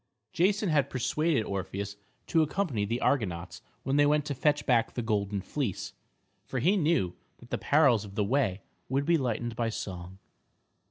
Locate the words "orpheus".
1.43-1.95